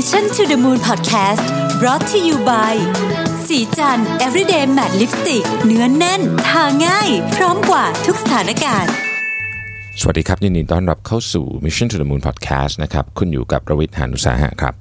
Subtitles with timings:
[0.00, 1.44] Mission to the Moon Podcast
[1.80, 2.74] brought to you by
[3.46, 8.92] สีจัน everyday matte lipstick เนื้อนแน่น ทาง่าย พร้อมกว่าทุกสถานการณ์
[10.00, 14.74] สวัสดีครับ ยินดีต้อนรับเข้าสู่ Mission to the Moon Podcast นะครับ คุณอยู่กับประวิทย์หานุสาหะครับ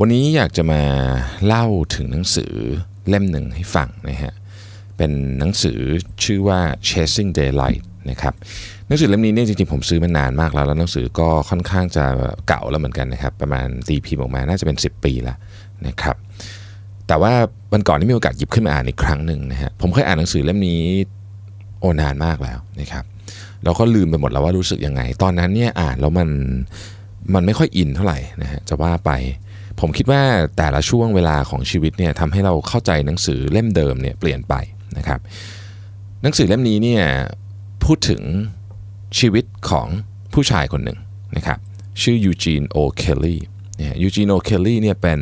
[0.00, 0.82] วันนี้อยากจะมา
[1.46, 2.52] เล่าถึงหนังสือ
[3.08, 4.32] เล่มหนึ่งให้ฟังนะฮะ
[4.96, 5.78] เป็นหนังสือ
[6.24, 8.34] ชื่อว่า Chasing Daylight นะครับ
[8.92, 12.04] นังสือเล่มนี้เนี่ยจริงๆผมซื้อมานานมากแล้ว แล้วหนังสือก็ค่อนข้างจะ
[12.48, 15.36] เก่าแล้วเหมือนกันนะครับ ประมาณตีพิมพ์ออกมาน่าจะเป็น 10 ปีแล้ว
[15.86, 16.16] นะครับ
[17.08, 17.32] แต่ว่า
[17.72, 20.80] วันก่อนนี่มีโอกาสหยิบขึ้นมาอ่านอีกครั้งหนึ่งนะฮะผมเคยอ่านหนังสือเล่มนี้
[21.80, 23.04] โอนานมากแล้วนะครับ
[23.64, 26.28] เราก็ลืมไปหมดแล้วว่ารู้สึกยังไง ตอนนั้นเนี่ยอ่านแล้วมัน
[27.34, 29.10] มันไม่ค่อยอินเท่าไหร่นะฮะจะว่าไป
[29.80, 30.22] ผมคิดว่า
[30.56, 34.54] แต่ละช่วงเวลาของชีวิตเนี่ยทำให้เราเข้าใจหนังสือเล่มเดิมเนี่ยเปลี่ยนไป
[34.96, 35.20] นะครับ
[36.22, 37.02] หนังสือเล่มนี้เนี่ย
[37.84, 38.22] พูดถึง
[39.18, 39.88] ชีวิตของ
[40.34, 40.98] ผู้ชายคนหนึ่ง
[41.36, 41.58] นะครับ
[42.02, 43.40] ชื่อยูจีนโอเคลลี่
[43.76, 45.20] เนี่ยยูจีนโอเคลลี่เนี่ยเป็น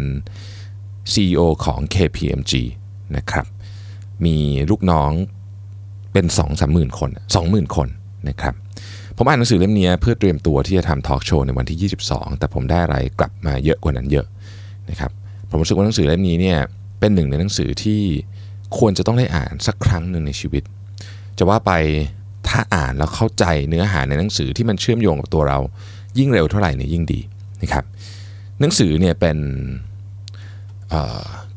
[1.12, 2.52] CEO ของ KPMG
[3.16, 3.46] นะครับ
[4.24, 4.36] มี
[4.70, 5.12] ลูกน้อง
[6.12, 7.10] เป็น 2 3 0 0 0 0 คน
[7.42, 7.88] 20,000 คน
[8.28, 8.54] นะครับ
[9.16, 14.26] ผมอ่านหนังสือเล่มนี้เพื่อเตรียมตัวที่จะทำทอล์กโชว์ในวันที่ 22 แต่ผมได้อะไรกลับมาเยอะกว่านั้นเยอะ
[14.90, 15.10] นะครับ
[15.50, 16.58] ผมรู้สึกว่าหนังสือเล่มนี้เนี่ย
[17.00, 18.00] เป็นหนึ่งในหนังสือที่
[18.78, 20.62] ควรจะต้องได้อ่านสักครั้งหนึ่งในชีวิต
[21.38, 21.72] จะว่าไป
[22.50, 25.58] ถ้าอ่านแล้วเข้าใจเนื้อหาในหนังสือที่มันเชื่อมโยงกับตัวเรา
[26.18, 27.20] ยิ่งเร็วเท่าไหร่เนี่ยยิ่งดี
[27.62, 27.84] นะครับ
[28.60, 29.38] หนังสือเนี่ยเป็น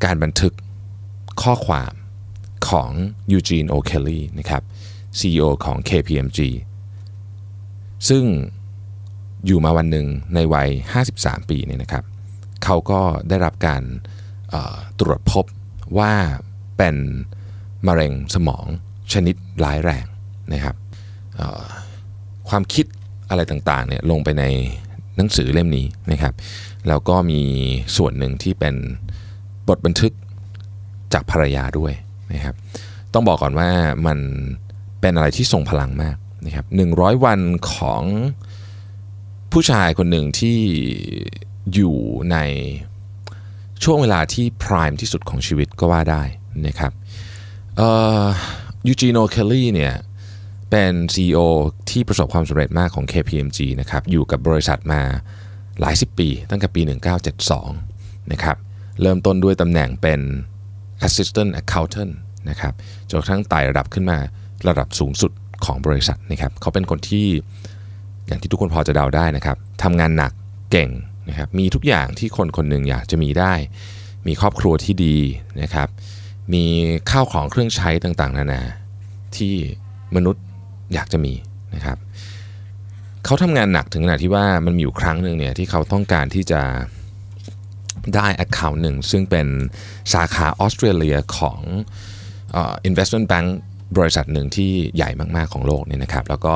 [0.03, 0.53] การบันทึก
[1.41, 1.93] ข้อความ
[2.69, 2.89] ของ
[3.31, 4.63] ยูจีนโอเคลลี่นะครับ
[5.19, 6.39] CEO ของ KPMG
[8.09, 8.23] ซึ่ง
[9.45, 10.69] อยู่มาวันหนึ่งในวัย
[11.09, 12.03] 53 ปีเนี่ยนะครับ
[12.63, 13.83] เขาก็ได้รับการ
[14.99, 15.45] ตรวจพบ
[15.97, 16.13] ว่า
[16.77, 16.95] เป็น
[17.87, 18.65] มะเร็งสมอง
[19.13, 20.05] ชนิดร้ายแรง
[20.53, 20.75] นะครับ
[22.49, 22.85] ความคิด
[23.29, 24.43] อะไรต่างๆเนี่ยลงไปใน
[25.17, 26.33] หนังสือเล่มนี้นะครับ
[26.87, 27.41] แล้วก็มี
[27.97, 28.75] ส่วนหนึ่งที่เป็น
[29.67, 30.13] บทบันทึก
[31.13, 31.93] จากภรรยาด้วย
[32.33, 32.55] นะครับ
[33.13, 33.69] ต้องบอกก่อนว่า
[34.07, 34.19] มัน
[35.01, 37.39] เป็นอะไรที่ทรงพลังมากนะครับ100 วัน
[37.73, 38.03] ของ
[39.51, 40.59] ผู้ชายคนหนึ่งที่
[41.73, 41.97] อยู่
[42.31, 42.37] ใน
[43.83, 46.23] ช่วงเวลาที่พร i มที่สุดของชีวิตก็ว่าได้
[46.67, 46.91] นะครับ
[48.87, 49.93] ยูจีโน เคลลี่เนี่ย
[50.75, 51.39] เป็น CEO
[51.89, 55.01] ที่ประสบความสำเร็จมากของ KPMG นะครับอยู่กับบริษัทมา
[55.79, 56.81] หลายสิบปี ตั้งแต่ปี
[57.55, 58.57] 1972 นะครับ
[59.01, 60.19] เริ่มต้นด้วยตำแหน่งเป็น
[61.07, 62.13] Assistant Accountant
[62.49, 62.73] นะครับ
[63.09, 64.17] จนกระทั่งไต่ระดับขึ้นมา
[64.67, 65.31] ระดับสูงสุด
[65.65, 67.27] ของบริษัทนะครับเขาเป็นคนที่
[68.27, 70.31] อย่างที่ทุกคนพอจะเดาได้นะครับทำงานหนัก
[70.71, 70.89] เก่ง
[71.29, 73.53] นะครับมีทุกอย่างที่คนคนหนึ่งอยากจะมีได้
[74.27, 75.17] มีครอบครัวที่ดี
[75.61, 75.87] นะครับ
[76.53, 76.63] มี
[77.11, 78.61] ข้าวของเครื่องใช้ต่างๆ นานา
[79.37, 79.53] ที่
[80.17, 80.43] มนุษย์
[80.93, 81.33] อยากจะมี
[81.75, 81.97] นะครับ
[83.25, 86.61] เขาทำงานหนักถึงขนาดที่ว่ามันมีอยู่ครั้งหนึ่งเนี่ยที่เขาต้องการที่จะ
[88.15, 89.47] ได้ account หนึ่งซึ่งเป็น
[90.13, 91.59] สาขาออสเตรเลียของ
[92.55, 92.57] อ
[92.89, 93.47] investment bank
[93.97, 96.55] บริษัทหนึ่งที่ใหญ่มาก ๆ ของโลกเนี่ยนะครับแล้วก็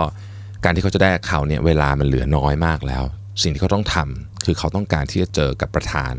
[0.64, 3.04] การที่เขาจะได้ account เนี่ยเวลามันเหลือน้อยมากแล้ว
[3.44, 6.14] สิ่งที่เขาต้องทำคือเขาต้องการที่จะเจอกับประธาน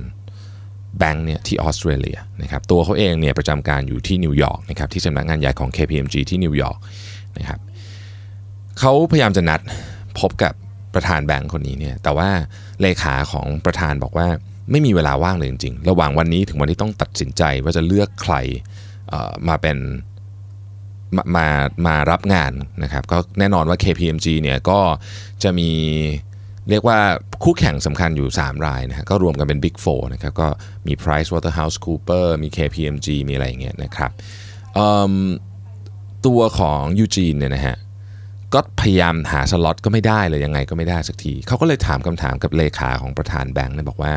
[0.98, 6.78] แบงค์เนี่ยที่ออสเตรเลียนะครับตัวเขาเองเนี่ยประจำการอยู่ที่นิวยอร์กนะครับที่สำนักงานใหญ่ของ KPMG ที่นิวยอร์ก
[7.38, 7.60] นะครับ
[8.80, 9.60] เขาพยายามจะนัด
[10.20, 10.54] พบกับ
[10.94, 12.28] ประธานแบงค์คนนี้เนี่ยแต่ว่า
[12.80, 14.26] เลขาของประธานบอกว่า
[14.70, 18.34] ไม่มีเวลาว่างเลยจริงๆ ระหว่างวันนี้ถึงวันที่ต้องตัดสินใจว่าจะเลือกใคร
[19.48, 19.76] มาเป็น
[21.16, 21.46] มามา
[21.86, 22.52] มารับงาน
[22.82, 24.80] นะครับก็แน่นอนว่า KPMG เนี่ยก็
[25.42, 25.70] จะมี
[26.70, 26.98] เรียกว่า
[27.42, 30.48] คู่แข่งสำคัญอยู่ 3 รายนะก็รวมกันเป็น Big 4นะครับก็
[30.86, 34.10] มี Price Waterhouse Cooper มี KPMG มีอะไรอย่างเงี้ยนะครับ
[36.26, 37.76] ตัวของยูจีนเนี่ยนะฮะ
[38.54, 44.14] ก็พยายามหาสล็อตก็ไม่ได้เลยยังไงก็ไม่ได้สักทีเขาก็เลยถามคำถามกับเลขาของประธานแบงค์เนี่ยบอกว่า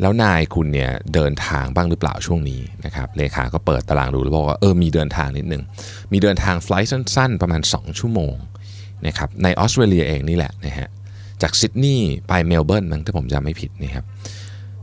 [0.00, 5.62] แล้วนายคุณเนี่ยเดินทางบ้างหรือเปล่าช่วงนี้นะครับเลขาก็เปิดตารางดูแล้วบอกว่าเออมีเดินทางนิดนึง
[6.12, 8.34] มีเดินทาง flight สั้น ๆ ประมาณ 2 ชั่วโมง
[9.06, 10.88] นะครับในออสเตรเลียเองนี่แหละนะฮะ
[11.42, 14.04] จากซิดนีย์ไปเมลเบิร์นมั้งถ้าผมจำไม่ผิดนะครับ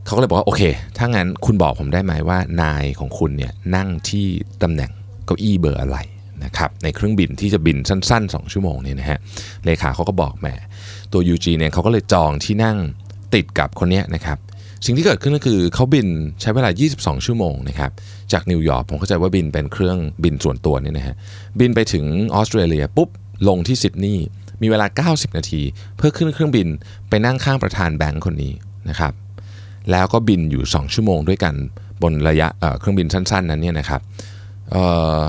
[0.05, 0.61] เขาก็เลยบอกว่าโอเค
[0.97, 4.25] ถ้างั้นคุณบอกผมได้ไหมว่านายของคุณเนี่ยนั่งที่
[4.63, 4.91] ตำแหน่ง
[5.25, 5.97] เก้าอี้เบอร์อะไร
[6.45, 9.19] นะครับในเครื่องบินที่จะบินสั้น ๆ 2 ชั่วโมงเนี่ยนะฮะ
[9.65, 10.47] เลขาเขาก็บอกแหม
[11.13, 12.77] ตัวยูจีนเนี่ยเขาก็เลยจองที่นั่ง
[13.33, 14.37] ติดกับคนนี้นะครับ
[14.85, 16.07] สิ่งที่เกิดขึ้นก็คือเขาบิน
[16.41, 17.91] ใช้เวลา 22 ชั่วโมงนะครับ
[18.31, 21.15] จากนิวยอร์กผมเข้าใจว่าบินเป็นเครื่องบินส่วนตัวเนี่ยนะฮะ
[21.59, 22.05] บินไปถึง
[22.35, 23.09] ออสเตรเลียปุ๊บ
[23.47, 24.25] ลงที่ซิดนีย์
[24.61, 25.61] มีเวลา 90 นาที
[25.97, 26.67] เพื่อขึ้นเครื่องบิน
[27.09, 28.53] ไปนั่งข้างประธานแบงค์คนนี้
[28.89, 29.13] นะครับ
[29.91, 31.55] แล้วก็บินอยู่ 2 ชั่วโมงด้วยกัน
[32.01, 34.01] บนระยะเเครื่องบินสั้น ๆ นั้นเนี่ยนะครับ
[34.71, 34.85] เอ่
[35.19, 35.21] อ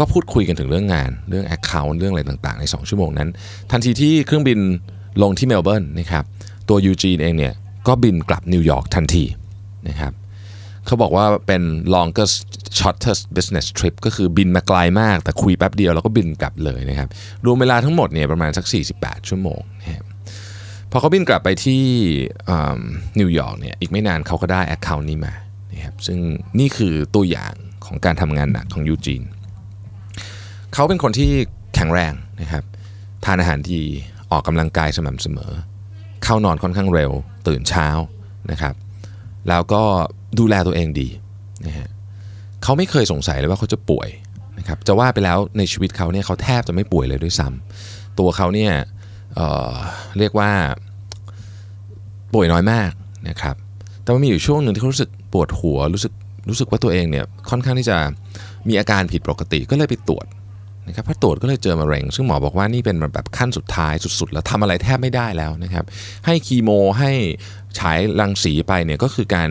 [0.00, 3.28] ก็พูดคุยกันถึงเรื่องงานเรื่อง Account เรื่องอะไรต่างๆ ใน 2 ชั่วโมงนั้น
[3.70, 4.58] ทันทีที่เครื่องบิน
[5.22, 6.24] ลงที่เมลเบิร์นนะครับ
[6.68, 7.54] ตัวยูจีนเองเนี่ย
[7.86, 9.24] ก็บินกลับนิวยอร์กทันที
[9.88, 10.12] นะครับ
[10.86, 11.62] เขาบอกว่าเป็น
[11.94, 12.36] longest
[12.78, 17.08] shortest business trip ก็คือบินมาไกลมากแต่คุยแป๊บเดียวแล้วก็บินกลับเลยนะครับ
[17.44, 18.66] รวมเวลาทั้งหมดเนี่ยประมาณสัก
[18.98, 20.04] 48 ชั่วโมงนะครับ
[20.90, 21.82] พอเขาบินกลับไปที่
[23.20, 25.34] นิวยอร์กเนี่ยอีกไม่นานเขาก็ได้ Account นี้มา
[25.72, 26.18] นะครับซึ่ง
[26.58, 27.54] นี่คือตัวอย่าง
[27.86, 29.22] ของการทำงานหนักของยูจีน
[30.74, 31.30] เขาเป็นคนที่
[31.74, 32.64] แข็งแรงนะครับ
[33.24, 33.82] ทานอาหารดี
[34.30, 35.52] ออกกำลังกายสม่ำเสมอ
[36.24, 37.10] เข้านอนค่อนข้างเร็ว
[37.48, 37.88] ตื่นเช้า
[38.50, 38.74] นะครับ
[39.48, 39.82] แล้วก็
[40.38, 41.08] ดูแลตัวเองดี
[41.66, 41.88] นะฮะ
[42.62, 44.08] เขาไม่เคยสงสัยเลยว่าเขาจะป่วย
[44.58, 48.72] นะครับจะว่าไปแล้วในชีวิตเขาเนี่ยเขาแทบจะไม่ป่วยเลยด้วยซ้ำตัวเขาเนี่ย
[49.34, 50.50] เเรียกว่า
[52.34, 52.90] ป่วยน้อยมาก
[53.28, 53.56] นะครับ
[54.02, 56.12] แต่ว่ามีอยู่ช่วงหนึ่งที่เขารู้สึกปวดหัวรู้สึก
[56.48, 57.96] รู้สึกว่าตัวเองเนี่ยค่อนข้างที่จะ
[58.68, 60.26] มีอาการผิดปกติก็เลยไปตรวจ
[60.90, 65.84] นะครับพอตรวจก็เลยเจอมะเร็ง ซึ่งหมอบอกว่านี่เป็นแบบขั้นสุดท้ายสุดๆ แล้วทำอะไรแทบไม่ได้แล้วนะครับ
[66.26, 67.12] ให้คีโมให้
[67.78, 69.48] ฉายรังสีไปเนี่ยก็คือการ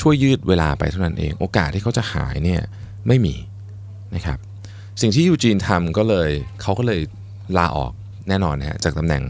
[0.00, 2.62] ช่วยยืดเวลาไปเท่านั้นเอง โอกาสที่เขาจะหายเนี่ย
[3.08, 3.34] ไม่มี
[4.14, 4.38] นะครับ
[5.00, 6.30] สิ่งที่ยูจีนทำก็เลย
[6.62, 7.00] เขาก็เลย
[7.58, 7.92] ลาออก
[8.28, 9.24] แน่นอนนะฮะจากตำแหน่ง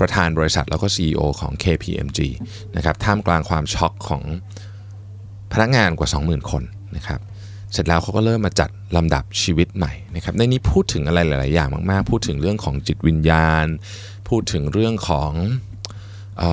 [0.00, 2.20] ประธานบริษัทแล้วก็ CEO ของ KPMG
[2.76, 4.22] นะครับท่ามกลางความช็อกของ
[5.52, 6.62] พนักงานกว่า 20,000 คน
[6.96, 7.20] นะครับ
[7.72, 13.66] เสร็จแล้วเขาก็เริ่มมาจัดลำดับชีวิตใหม่นะครับในนี้พูดถึงอะไรหลาย ๆ อย่างมาก ๆ พูดถึงเรื่องของจิตวิญญาณ
[14.28, 15.32] พูดถึงเรื่องของ
[16.42, 16.44] อ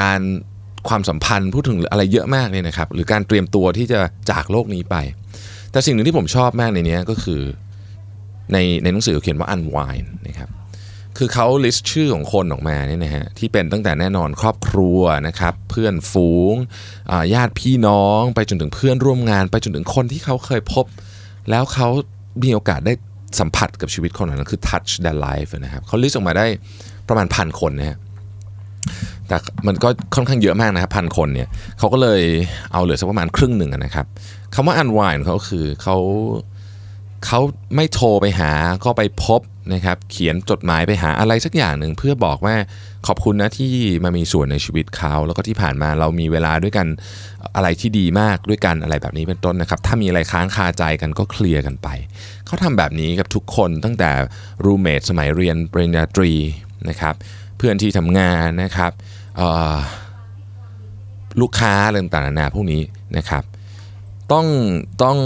[0.00, 0.20] การ
[0.88, 3.98] ความสัมพันธ์ พูดถึงอะไรเยอะมากเลยนะครับ หรือการเตรียมตัวที่จะ
[4.30, 4.96] จากโลกนี้ไป
[5.70, 7.40] แต่สิ่งหนึ่งที่ผมชอบมากในนี้ก็คือ
[8.52, 10.50] ในในหนังสือเขียนว่า unwind นะครับ
[11.18, 16.54] คือเขา list ชื่อของคนออกมาเนี่ยนะฮะที่เป็นตั้งแต่แน่นอนครอบครัวนะครับเพื่อนฝูง
[17.34, 20.84] ญาติพี่น้อง ไปจนถึงเพื่อนร่วมงาน ไปจนถึงคนที่เขาเคยพบ
[21.50, 21.88] แล้วเขา
[22.44, 22.92] มีโอกาสได้
[23.40, 26.46] สัมผัสกับชีวิตคนนั้นคือ touch their life นะครับเขา list ออกมาได้
[27.08, 27.98] ประมาณพันคนนะฮะ
[29.28, 29.36] แต่
[29.66, 32.22] มันก็ค่อนข้างเยอะมากนะครับพันคนเนี่ยเขาก็เลย
[32.72, 34.06] เอาเหลือสักประมาณครึ่งหนึ่งนะครับ
[34.54, 35.96] คำว่า unwind เขาคือเขา
[37.26, 37.40] เขา
[37.74, 38.50] ไม่โทรไปหา
[38.84, 39.40] ก็ไปพบ
[39.72, 42.54] นะครับเขียนจดหมายไปหาอะไรสักอย่างหนึ่งเพื่อบอกว่า
[43.06, 43.72] ขอบคุณนะที่
[44.04, 46.86] มามีส่วนในชีวิตเขาแล้วก็ที่ผ่านมาเรามีเวลาด้วยกัน
[47.56, 51.88] อะไรที่ดีมากด้วยกันอะไรแบบนี้เป็นต้นนะครับ ถ้ามีอะไรค้างคาใจกันก็เคลียร์กันไป
[52.46, 54.10] เขาทำแบบนี้กับทุกคนตั้งแต่
[54.64, 56.32] รูเมทสมัยเรียนปริญญาตรี
[56.88, 57.14] นะครับ
[57.56, 58.92] เพื่อนที่ทำงานนะครับ
[61.40, 62.82] ลูกค้าอะไรต่างๆนานาพวกนี้
[63.16, 63.44] นะครับ
[64.32, 64.46] ต้อง
[65.02, 65.18] ต้อง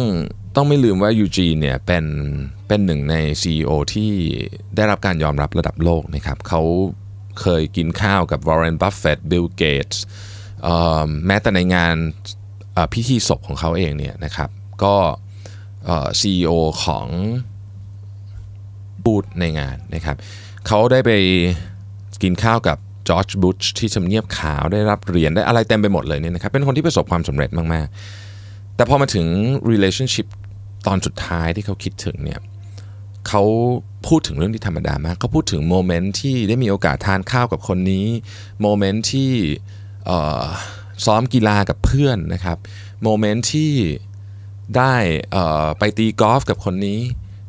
[0.57, 2.05] ต้องไม่ลืมว่ายูจีเนี่ยเป็น
[2.69, 4.13] เป็นหนึ่งใน CEO ที่
[4.77, 6.63] ได้รับการยอมรับระดับโลกนะครับเขา
[7.41, 9.99] เคยกินข้าวกับ Warren Buffett Bill Gates
[11.27, 11.97] แม้แต่ในงาน
[12.93, 14.51] พิธีศพของเขาเองเนี่ยนะครับ
[14.85, 14.95] ก็
[16.21, 16.53] ซีอีโอ
[16.85, 17.07] ของ
[19.05, 20.17] บูธในงานนะครับ
[20.67, 21.11] เขาได้ไป
[22.23, 22.79] กินข้าวกับ
[23.09, 27.87] จอร์จบุชที่ทำเนียบขาวได้รับเหรียญได้อะไรเต็มไปหมดเลยเนี่ยนะครับเป็นคนที่ประสบความสำเร็จมาก
[28.33, 29.27] ๆ แต่พอมาถึง
[29.71, 30.27] relationship
[30.87, 32.41] ตอนสุดท้ายที่เขาคิดถึงเนี่ย
[33.29, 33.43] เขา
[34.07, 38.07] พูดถึงเรื่องที่ธรรมดามากเขาพูดถึงโมเมนต์ที่ได้มีโอกาสทานข้าวกับคนนี้
[38.63, 39.31] โมเมนต์ที่
[41.05, 42.59] ซ้อมกีฬากับเพื่อนนะครับ
[43.03, 43.73] โมเมนต์ที่
[44.77, 44.95] ได้
[45.79, 47.01] ไปตีกอล์ฟกับคนนี้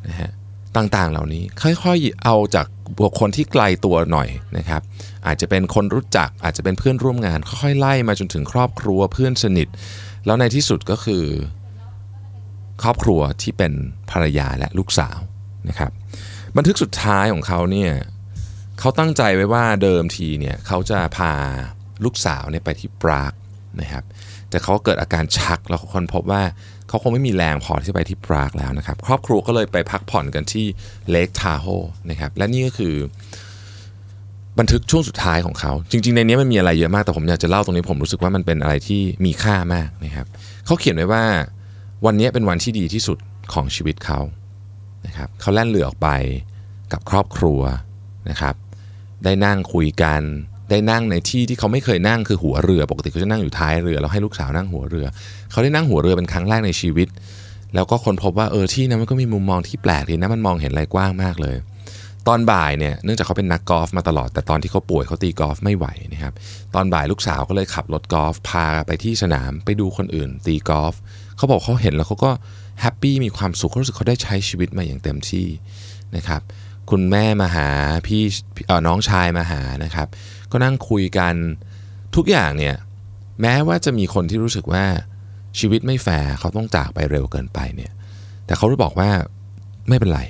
[0.06, 0.30] นะฮะ
[0.76, 2.66] ต่างๆเหล่านี้ค่อยๆเอาจาก
[2.98, 4.28] บุคคลที่ไกลตัวหน่อย
[4.58, 4.82] นะครับ
[5.26, 9.68] อาจจะเป็นคนรู้จักอาจจะเป็นเพื่อนร่วมงานค่อยๆไล่มาจนถึงครอบครัวเพื่อนสนิท
[10.26, 11.24] แล้วในที่สุดก็คือ
[12.82, 13.72] ครอบครัวที่เป็น
[14.10, 15.18] ภรรยาและลูกสาว
[15.68, 15.90] นะครับ
[16.56, 17.92] บันทึกสุดท้ายของเขาเนี่ย
[18.80, 21.32] เขาตั้งใจไว้ว่าเดิมทีเนี่ยเขาจะพา
[22.04, 23.32] ลูกสาวเนี่ยไปที่ปราก
[23.80, 24.04] นะครับ
[24.50, 26.42] แต่เขาเกิดอาการชักแล้วคนพบว่า
[26.88, 30.66] เขาคงไม่มีแรงพอที่จะไปที่ปรากแล้วนะครับ ครอบครัวก็เลยไปพักผ่อนกันที่
[31.10, 31.66] เลกทาโฮ
[32.10, 32.94] นะครับและนี่ก็คือ
[34.58, 40.26] บันทึกช่วงสุดท้ายของเขา จริง ๆ ในนี้มันมีอะไรเยอะมากแต่ผมอยากจะเล่าตรงนี้ผมรู้สึกว่ามันเป็นอะไรที่มีค่ามากนะครับ
[40.66, 41.24] เขาเขียนไว้ว่า
[42.06, 43.18] วันนี้เป็นวันที่ดีที่สุด
[43.52, 44.20] ของชีวิตเขา
[45.06, 46.08] นะครับเขาแล่นเรือออกไป
[46.92, 47.60] กับครอบครัว
[48.30, 48.54] นะครับ
[49.24, 50.22] ได้นั่งคุยกัน
[50.70, 55.06] ได้นั่งในที่ที่เขาไม่เคยนั่งคือหัวเรือ ปกติเขาจะนั่งอยู่ท้ายเรือแล้วให้ลูกสาวนั่งหัวเรือ
[55.50, 57.08] เขาได้นั่งหัวเรือเป็นครั้งแรกในชีวิต
[57.74, 61.56] แล้วก็คนพบว่าเออที่นั้นมันก็มีมุมมองที่แปลกดีนะมันมองเห็นอะไรกว้างมากเลย
[62.28, 66.34] ตอนบ่ายเนี่ยเนื่องจากเขาเป็นนักกอล์ฟมาตลอด แต่ตอนที่เขาป่วยเขาตีกอล์ฟไม่ไหวนะครับ
[66.74, 70.94] ตอนบ่ายลูกสาวก็เลยขับรถกอล์ฟพาไปที่สนามไปดูคนอื่น ตีกอล์ฟ
[71.36, 72.30] เขาบอกเขาเห็นแล้วเขาก็
[72.82, 75.46] แฮปปี้มีความสุขเขารู้สึกเขาได้ใช้ชีวิตมาอย่างเต็มที่
[76.16, 76.40] นะครับ
[76.90, 77.68] คุณแม่มาหา
[78.06, 78.22] พี่
[78.86, 80.08] น้องชายมาหานะครับ
[80.50, 81.34] ก็นั่งคุยกัน
[82.16, 82.76] ทุกอย่างเนี่ย
[83.40, 84.84] แม้ว่าจะมีคนที่รู้สึกว่า
[85.58, 87.92] ชีวิตไม่แฟร์เขาต้องจากไปเร็วเกินไปเนี่ย
[88.46, 89.10] แต่เขาได้บอกว่า
[89.88, 90.20] ไม่เป็นไร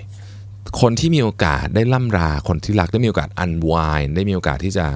[0.80, 4.87] คนที่มีโอกาสได้ล่ำราคนที่รักได้มีโอกาสอันวายได้มีโอกาสที่จะ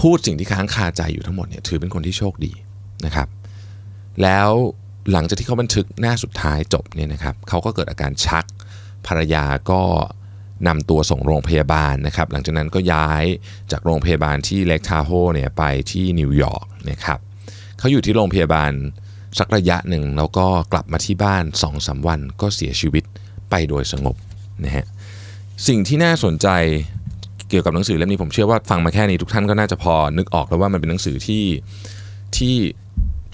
[0.00, 2.52] พูดสิ่งที่ค้างคาใจอยู่ทั้งหมดเนี่ยถือเป็นคนที่โชคดี
[3.04, 3.28] นะครับ
[4.22, 4.50] แล้ว
[5.12, 8.44] หลังจากที่เขาบันทึกหน้าสุดท้ายจบเนี่ยนะครับเขาก็เกิดอาการชัก
[9.06, 9.82] ภรรยาก็
[10.68, 13.24] นำตัวส่งโรงพยาบาลนะครับ หลังจากนั้นก็ย้าย
[13.72, 17.18] จากโรงพยาบาลที่เล็กทาโฮเนี่ยไปที่นิวยอร์กนะครับ
[17.78, 18.72] เขาอยู่ที่โรงพยาบาล
[19.38, 23.04] สักระยะหนึ่งแล้วก็กลับมาที่บ้าน2อสวันก็เสียชีวิต
[23.50, 24.16] ไปโดยสงบ
[24.64, 24.86] นะฮะ
[25.68, 26.48] สิ่งที่น่าสนใจ
[27.48, 31.44] เกี่ยวกับหนังสือเล่มนี้ผมเชื่อว่าฟังมาแค่นี้ทุกท่านก็น่าจะพอนึกออกแล้วว่ามันเป็นหนังสือที่
[32.36, 32.54] ที่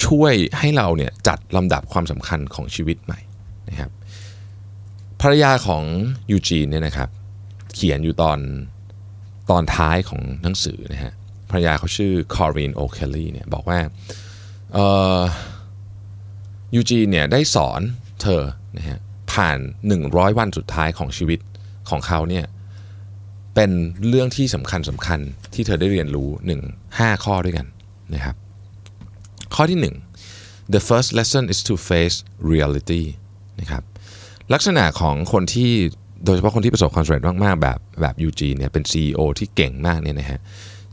[0.07, 3.21] ช่วยให้เราเนี่ยจัดลำดับความสำคัญของชีวิตใหม่
[3.69, 3.91] นะครับ
[5.21, 5.83] ภรรยาของ
[6.31, 7.09] ยูจีนเนี่ยนะครับ
[7.75, 8.39] เขียนอยู่ตอน
[9.51, 11.13] ตอนท้ายของหนังสือนะฮะ
[11.51, 13.79] ภรรยาเขาชื่อคอรีนโอเคลลี่เนี่ยบอกว่า
[16.75, 17.81] ยูจีนเนี่ยได้สอน
[18.23, 18.43] เธอ
[18.77, 18.99] นะฮะ
[19.33, 19.59] ผ่าน
[19.99, 21.41] 100 วันสุดท้ายของชีวิต
[21.91, 22.45] ของเขาเนี่ย
[23.55, 23.71] เป็น
[24.09, 25.21] เรื่องที่สำคัญสำคัญ
[25.55, 26.29] ที่เธอได้เรียนรู้
[26.65, 27.67] 1 5 ข้อด้วยกัน
[28.15, 28.37] นะครับ
[29.61, 29.81] ข้อที่
[30.25, 32.17] 1 the first lesson is to face
[32.51, 33.03] reality
[33.61, 33.83] นะครับ
[34.53, 35.71] ลักษณะของคนที่
[36.25, 40.41] โดยเฉพาะคนที่ประสบความสำเร็จมากๆแบบแบบยูจีเนี่ยเป็น CEO ที่เก่งมากเนี่ยนะฮะ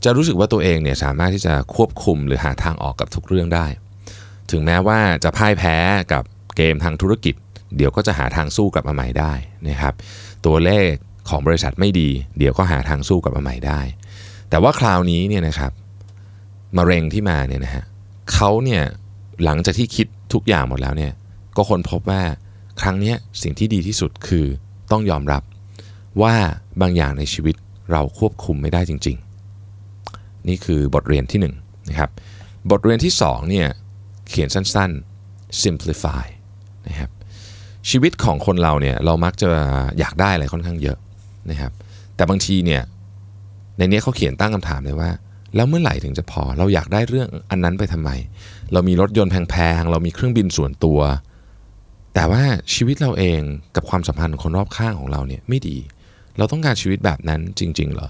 [0.04, 3.66] จะรู้สึกว่าตัวเองเนี่ยสามารถที่จะควบคุมหรือหาทางออกกับทุกเรื่องได้
[4.50, 5.76] ถึงแม้ว่าจะพ่ายแพ้
[6.12, 6.24] กับ
[6.56, 7.34] เกมทางธุรกิจ
[7.76, 9.32] เดี๋ยวก็จะหาทางสู้กลับมาใหม่ได้
[9.68, 9.94] นะครับ
[10.46, 10.90] ตัวเลข
[11.28, 12.08] ของบริษัทไม่ดี
[12.38, 13.80] เดี๋ยวก็หาทางสู้กลับมาใหม่ได้
[14.50, 15.72] แต่ว่าคราวนี้เนี่ยนะครับ
[16.76, 17.84] มะเร็งที่มาเนี่ยนะฮะ
[18.32, 18.82] เขาเนี่ย
[19.44, 21.12] หลังจากที่คิดทุกอย่างหมดแล้วเนี่ย
[21.56, 22.22] ก็คนพบว่า
[22.80, 24.46] ครั้งนี้สิ่งที่ดีที่สุดคือ
[24.90, 25.42] ต้องยอมรับ
[26.22, 26.34] ว่า
[26.80, 27.56] บางอย่างในชีวิต
[27.92, 29.16] เราควบคุมไม่ได้จริง
[29.82, 31.46] ๆ นี่คือบทเรียนที่1น
[31.88, 32.10] นะครับ
[32.70, 33.68] บทเรียนที่2เนี่ย
[34.28, 36.24] เขียนสั้นๆ simplify
[36.88, 37.10] นะครับ
[37.90, 39.48] ชีวิตของคนเราเนี่ยเรามักจะ
[39.98, 40.98] อยากได้อะไรค่อนข้างเยอะ
[41.50, 41.72] นะครับ
[42.16, 42.82] แต่บางทีเนี่ย
[43.78, 45.10] ในนี้เขาเขียนตั้งคำถามเลยว่า
[45.56, 48.10] แล้วเมื่อไหร่ถึงจะพอ เราอยากได้เรื่องอันนั้นไปทำไม
[48.72, 51.00] เรามีรถยนต์แพงๆ เรามีเครื่องบินส่วนตัว
[52.14, 52.42] แต่ว่า
[52.74, 53.40] ชีวิตเราเอง
[53.76, 55.76] กับความสัมพันธ์ของคนรอบข้างของเราเนี่ยไม่ดี
[56.38, 58.08] เราต้องการชีวิตแบบนั้นจริง ๆ เหรอ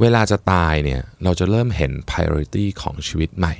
[0.00, 3.54] เวลาจะตายเนี่ยเราจะเริ่มเห็น priority ของชีวิตใหม่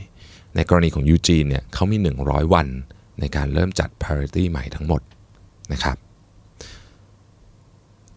[0.54, 2.66] ในกรณีของยูจีนเนี่ยเขามี 100 วัน
[3.20, 5.02] ในการเริ่มจัด priority ใหม่ทั้งหมด
[5.72, 5.96] นะครับ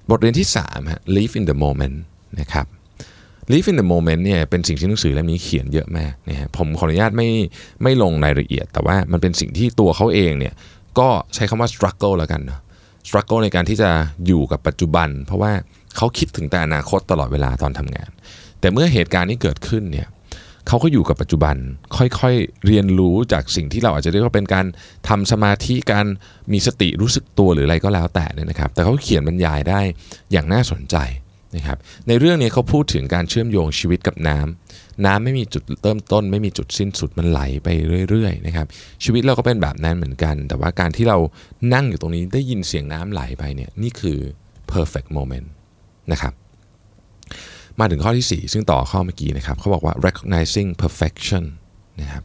[0.09, 1.97] บทเรียนที่3ฮะ live in the moment
[2.39, 2.67] นะครับ
[3.51, 7.29] live in the moment เนี่ยเป็นสิ่งที่หนังสือเล่มนี้เขียนเยอะมากนะฮะผมขออนุญาตไม่
[7.83, 10.53] ไม่ลงรายละเอียด แต่ว่ามันเป็นสิ่งที่ตัวเขาเองเนี่ย
[10.99, 12.59] ก็ใช้คำว่า struggle แล้วกันนะ
[13.07, 13.89] struggle ในการที่จะ
[14.27, 15.51] อยู่กับปัจจุบัน เพราะว่า
[15.97, 18.09] เขาคิดถึงแต่อนาคตตลอดเวลาตอนทำงาน
[18.59, 20.07] แต่เมื่อเหตุการณ์นี้เกิดขึ้นเนี่ย
[20.67, 21.55] เขาก็อยู่กับปัจจุบัน
[21.97, 24.65] ค่อยๆเรียนรู้จากสิ่งที่เราอาจจะเรียกว่าเป็นการ
[25.09, 26.05] ทำสมาธิการ
[26.51, 29.81] มีสติรู้สึกตัวหรืออะไรก็แล้วแต่เนี่ยนะครับ แต่เขาเขียนบรรยายได้
[30.31, 30.95] อย่างน่าสนใจ
[31.55, 31.77] นะครับ
[32.07, 37.67] ในเรื่องนี้เขาพูดถึงการเชื่อมโยงชีวิตกับน้ำน้ำไม่มีจุดเริ่มต้น ไม่มีจุดสิ้นสุดมันไหลไป
[38.09, 38.67] เรื่อยๆนะครับ
[39.03, 41.17] ชีวิตเราก็เป็นแบบนั้นเหมือนกัน แต่ว่าการที่เรา
[41.73, 44.17] นั่งอยู่ตรงนี้ได้ยินเสียงน้ำไหลไปเนี่ยนี่คือ
[44.73, 45.47] perfect moment
[46.11, 46.33] นะครับ
[47.79, 51.43] มาถึงข้อที่ 4 ซึ่งต่อข้อเมื่อกี้นะครับเขาบอกว่า recognizing perfection
[52.01, 52.23] นะครับ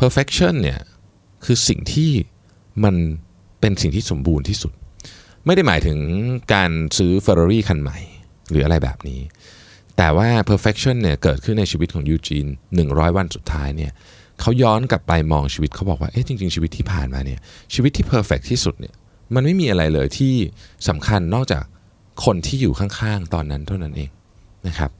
[0.00, 0.78] perfection เนี่ย
[1.44, 2.10] คือสิ่งที่
[2.84, 2.94] มัน
[3.60, 4.72] เป็นสิ่งที่สมบูรณ์ที่สุด
[5.46, 5.98] ไม่ได้หมายถึง
[6.54, 7.98] การซื้อ Ferrari คันใหม่
[8.50, 9.20] หรืออะไรแบบนี้
[9.96, 12.46] แต่ว่า perfection เนี่ยเกิดขึ้นในชีวิตของยูจีน
[12.82, 13.92] 100 วันสุดท้ายเนี่ย
[14.40, 17.40] เขาย้อนกลับไปมองชีวิตเขาบอกว่าเอ๊ะจริง ๆ ชีวิตที่ผ่านมาเนี่ย
[17.74, 18.94] ชีวิตที่ perfect ที่สุดเนี่ย
[19.34, 20.34] มันไม่มีอะไรเลยที่
[20.88, 21.64] สำคัญนอกจาก
[22.24, 24.10] คนที่อยู่ข้างๆ ตอนนั้นเท่านั้นเอง
[24.66, 24.90] นะครับ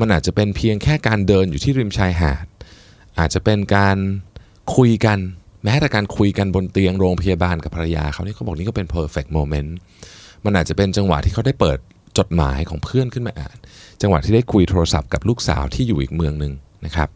[0.00, 2.46] มันอาจจะเป็นเพียงแค่การเดินอยู่ที่ริมชายหาด
[3.18, 3.96] อาจจะเป็นการ
[4.76, 5.18] คุยกัน
[5.64, 9.70] แม้แต่การคุยกันบนเตียงโรงพยาบาลกับภรรยาเขานี่เขาบอกนี่ก็เป็น perfect moment
[10.44, 11.78] มันอาจจะเป็นจังหวะที่เขาได้เปิด
[12.18, 13.56] จดหมายของเพื่อนขึ้นมาอ่าน
[14.02, 16.52] จังหวะที่ได้คุยโทรศัพท์กับลูกสาวที่อยู่อีกเมืองหนึ่ง
[16.86, 17.08] นะครับ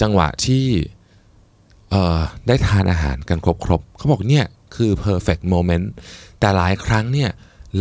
[0.00, 0.64] จังหวะที่
[2.46, 5.86] ได้ทานอาหารกันครบๆเขาบอกเนี่ยคือ perfect moment
[6.40, 7.30] แต่หลายครั้งเนี่ย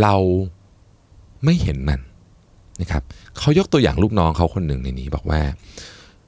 [0.01, 0.15] เรา
[1.43, 1.99] ไม่เห็นมัน
[2.81, 3.03] นะครับ
[3.37, 5.41] เขายกตัวอย่างลูกน้องเขาคนหนึ่งในนี้บอกว่า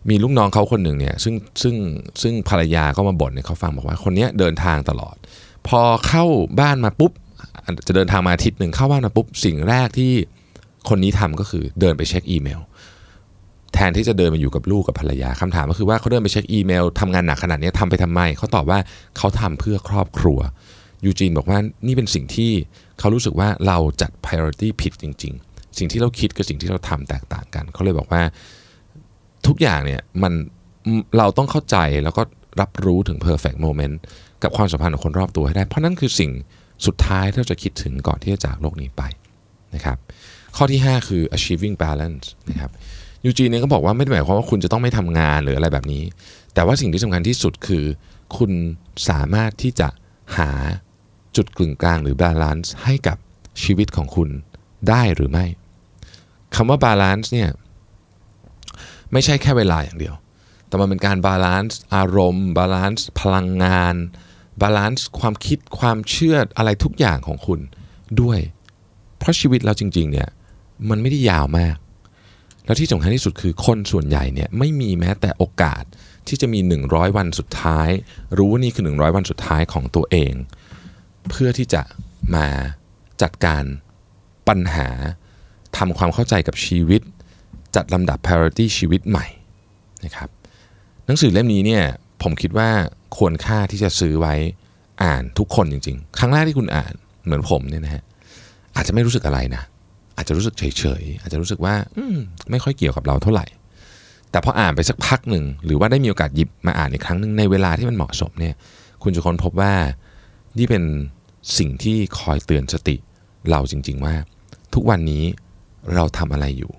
[0.10, 1.76] มีลูกน้องเขาคนหนึ่งเนี่ยซึ่งซึ่ง
[2.22, 5.16] ซึ่งภรรยาก็มาบ่นเนี่ยเขาฟังบอกว่าคนนี้เดินทางตลอด
[5.68, 6.26] พอเข้า
[6.60, 7.12] บ้านมาปุ๊บ
[7.88, 10.12] จะเดินทางมาอาทิตย์หนึ่งเข้าบ้านมาปุ๊บสิ่งแรกที่
[10.90, 12.62] คนนี้ทำก็คือเดินไปเช็คอีเมล
[13.74, 18.80] แทนที่จะเดินมาอยู่กับลูกกับภรรยาคำถามก็คือว่าเขาเดินไปเช็คอีเมลทำงานหนักขนาดนี้ทำไปทำไมเขาตอบว่า
[19.18, 20.40] เขาทำเพื่อครอบครัว
[21.06, 22.52] ยูจีนบอกว่านี่เป็นสิ่งที่
[23.00, 28.22] เขารู้สึกว่าเราจัด priority ผิดจริง ๆ สิ่งที่เราคิดกับสิ่งที่เราทำแตกต่างกัน เขาเลยบอกว่า
[29.48, 30.34] ทุกอย่างเนี่ยมัน
[31.18, 32.22] เราต้องเข้าใจแล้วก็
[32.62, 33.96] รับรู้ถึง perfect moment
[34.44, 36.32] กับความสัมพันธ์ของคนรอบตัวให้ได้ เพราะนั่นคือสิ่ง
[36.86, 39.04] สุดท้ายที่เราจะคิดถึงก่อนที่จะจากโลกนี้ไป
[39.76, 39.98] นะครับ
[40.56, 42.72] ข้อที่ 5 คือ achieving balance นะครับ
[43.26, 46.04] ยูจีนเนี่ยก็บอกว่าไม่ได้หมายความว่าคุณจะต้องไม่ทำงานหรืออะไรแบบนี้
[46.54, 47.86] แต่ว่าสิ่งที่สำคัญที่สุดคือ
[48.38, 48.52] คุณ
[49.10, 49.88] สามารถที่จะ
[50.38, 50.52] หา
[51.36, 53.18] จุดกึ่งกลางหรือ balance ให้กับ
[53.64, 54.30] ชีวิตของคุณ
[54.90, 55.46] ได้หรือไม่
[56.56, 57.50] คำว่า balance เนี่ย
[59.12, 60.16] ไม่ใช่แค่เวลาอย่างเดียว
[60.68, 63.96] แต่มันเป็นการ balance อารมณ์ balance พลังงาน
[64.62, 67.60] balance ความคิดความเชื่ออะไรทุกอย่างของคุณ
[68.22, 68.40] ด้วย
[69.18, 70.30] เพราะชีวิตเราจริง ๆ เนี่ย
[70.90, 71.76] มันไม่ได้ยาวมาก
[72.66, 75.84] แล้วที่สำคัญที่สุดคือคนส่วนใหญ่เนี่ยไม่มีแม้แต่โอกาส
[76.28, 77.90] ที่จะมี 100 วันสุดท้าย
[78.38, 80.34] รู้ว่านี่คือ 100 วันสุดท้ายของตัวเอง
[81.30, 81.82] เพื่อที่จะ
[82.36, 82.48] มา
[83.22, 83.64] จัดการ
[84.48, 84.90] ปัญหา
[85.78, 87.02] ทำความเข้าใจกับชีวิต
[87.76, 89.28] จัดลำดับ priority ชีวิตใหม่
[90.06, 90.30] นะครับ
[91.06, 91.84] หนังสือเล่มนี้เนี่ย
[92.22, 92.70] ผมคิดว่า
[93.18, 94.36] ควรค่าที่จะซื้อไว้
[95.04, 96.94] อ่านทุกคนจริง ๆ ครั้งแรกที่คุณอ่าน
[97.26, 98.04] เหมือนผมเนี่ยนะฮะ
[98.76, 99.64] อาจจะไม่รู้สึกอะไรนะ
[100.18, 100.64] อาจจะรู้สึกเฉ
[101.02, 102.18] ยๆอาจจะรู้สึกว่าอืม
[102.52, 103.46] ไม่ค่อยเกี่ยวกับเราเท่าไหร่
[104.32, 108.56] แต่พออ่านไปสักพักหนึ่งหรือว่าได้มีโอกาสหยิบมาอ่านอีกครั้งหนึ่งในเวลาที่มันเหมาะสมเนี่ย
[109.04, 109.74] คุณจะค้นพบว่า
[110.58, 110.84] นี่เป็น
[111.58, 112.96] สิ่งที่คอยเตือนสติ
[113.50, 114.16] เราจริง ๆ ว่า
[114.74, 115.24] ทุกวันนี้
[115.96, 116.72] เราทำอะไรอยู่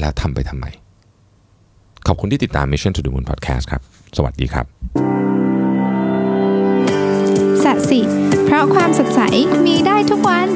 [0.00, 0.66] แล้วทำไปทำไม
[2.06, 3.82] ขอบคุณที่ติดตาม Mission to the Moon Podcast ครับ
[4.16, 4.66] สวัสดีครับ
[7.64, 8.00] สัสิ
[8.44, 9.20] เพราะความสดใส
[9.66, 10.48] มีได้ทุกวัน